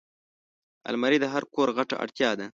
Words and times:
الماري 0.89 1.17
د 1.21 1.25
هر 1.33 1.43
کور 1.53 1.67
غټه 1.77 1.95
اړتیا 2.03 2.31
ده 2.39 2.45